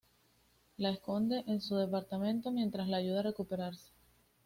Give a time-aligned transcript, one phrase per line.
[0.77, 3.91] La esconde en su departamento mientras la ayuda a recuperarse.